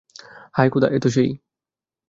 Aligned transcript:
হায় 0.53 0.69
খোদা, 0.69 0.87
এ 0.87 0.97
তো 0.99 1.09
সেই। 1.09 1.29